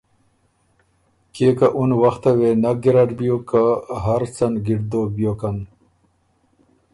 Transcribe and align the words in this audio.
کيې 1.33 1.49
که 1.57 1.67
اُن 1.77 1.91
وخته 2.03 2.31
وې 2.37 2.51
نک 2.61 2.77
ګیرډ 2.83 3.09
بیوک 3.17 3.43
که 3.49 3.63
هر 4.03 4.21
څه 4.35 4.45
ن 4.51 4.53
ګِړد 4.65 4.85
دوک 4.91 5.09
بیوکن 5.17 5.57